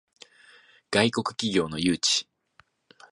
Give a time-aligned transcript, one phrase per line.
[0.89, 2.25] 外国企業の誘致